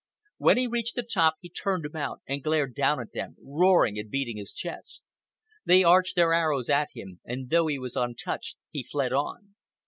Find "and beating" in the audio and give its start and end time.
3.99-4.37